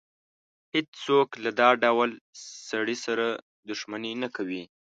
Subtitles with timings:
[0.73, 2.09] هېڅ څوک له دا ډول
[2.69, 3.25] سړي سره
[3.69, 4.63] دښمني نه کوي.